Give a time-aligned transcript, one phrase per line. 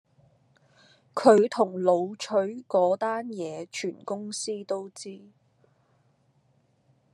[1.13, 5.29] 佢同老徐嗰單野全公司都知